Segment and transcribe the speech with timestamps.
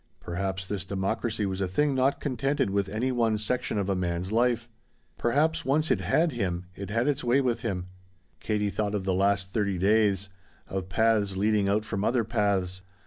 [0.19, 4.31] Perhaps this democracy was a thing not contented with any one section of a man's
[4.31, 4.67] life.
[5.19, 7.85] Perhaps once it had him it had its way with him.
[8.39, 10.27] Katie thought of the last thirty days
[10.67, 12.81] of paths leading out from other paths.